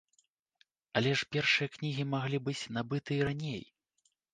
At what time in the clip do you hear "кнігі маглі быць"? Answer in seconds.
1.75-2.61